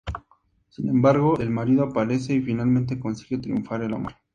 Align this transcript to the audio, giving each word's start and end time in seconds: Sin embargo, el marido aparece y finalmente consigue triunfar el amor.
Sin 0.69 0.89
embargo, 0.89 1.37
el 1.39 1.51
marido 1.51 1.83
aparece 1.83 2.33
y 2.33 2.41
finalmente 2.41 2.99
consigue 2.99 3.37
triunfar 3.39 3.83
el 3.83 3.93
amor. 3.93 4.15